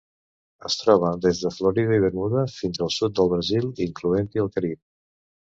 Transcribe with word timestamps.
Es 0.69 0.77
troba 0.77 1.11
des 1.25 1.41
de 1.43 1.51
Florida 1.57 1.93
i 1.99 2.03
Bermuda 2.05 2.47
fins 2.55 2.81
al 2.87 2.91
sud 2.97 3.15
del 3.21 3.31
Brasil, 3.35 3.71
incloent-hi 3.89 4.43
el 4.47 4.53
Carib. 4.59 4.83